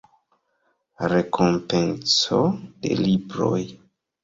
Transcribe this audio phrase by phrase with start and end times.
[1.13, 2.41] Rekompenco
[2.87, 3.63] de Libroj.